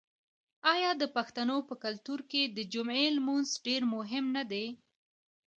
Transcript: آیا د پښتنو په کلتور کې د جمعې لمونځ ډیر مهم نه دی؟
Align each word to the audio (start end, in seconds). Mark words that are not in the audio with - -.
آیا 0.73 0.91
د 1.01 1.03
پښتنو 1.15 1.57
په 1.69 1.75
کلتور 1.83 2.19
کې 2.31 2.41
د 2.47 2.59
جمعې 2.73 3.07
لمونځ 3.17 3.47
ډیر 3.65 3.81
مهم 3.95 4.25
نه 4.35 4.43
دی؟ 4.51 4.65